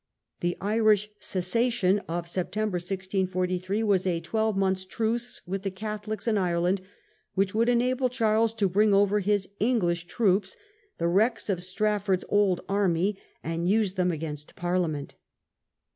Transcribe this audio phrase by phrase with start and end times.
[0.39, 6.81] The Irish "Cessation", September, 1643, was a twelve months' truce with the Catholics in Ireland,
[7.35, 10.57] which would enable Charles to bring over his English troops,
[10.97, 15.13] the wrecks of Strafford's old army, and use them against Parliament.